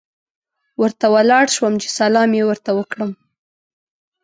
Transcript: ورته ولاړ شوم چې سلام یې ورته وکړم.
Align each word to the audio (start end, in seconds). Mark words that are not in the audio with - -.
ورته 0.81 1.05
ولاړ 1.15 1.45
شوم 1.55 1.73
چې 1.81 1.89
سلام 1.99 2.29
یې 2.37 2.43
ورته 2.49 2.71
وکړم. 2.77 3.11